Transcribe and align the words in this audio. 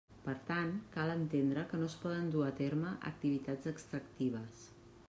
Per 0.27 0.33
tant, 0.45 0.71
cal 0.95 1.11
entendre 1.15 1.65
que 1.73 1.81
no 1.83 1.91
es 1.91 1.99
poden 2.07 2.33
dur 2.37 2.43
a 2.47 2.51
terme 2.63 2.95
activitats 3.13 3.75
extractives. 3.75 4.69